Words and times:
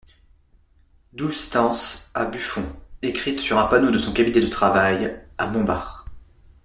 douzeº 1.13 1.31
Stances 1.31 2.09
à 2.15 2.25
Buffon, 2.25 2.63
écrites 3.03 3.39
sur 3.39 3.59
un 3.59 3.67
panneau 3.67 3.91
de 3.91 3.99
son 3.99 4.13
cabinet 4.13 4.41
de 4.41 4.47
travail, 4.47 5.23
à 5.37 5.45
Montbard. 5.45 6.05